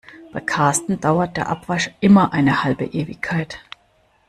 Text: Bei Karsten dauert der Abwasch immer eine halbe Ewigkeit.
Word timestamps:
Bei 0.33 0.41
Karsten 0.41 0.99
dauert 0.99 1.37
der 1.37 1.47
Abwasch 1.47 1.91
immer 1.99 2.33
eine 2.33 2.63
halbe 2.63 2.85
Ewigkeit. 2.85 3.59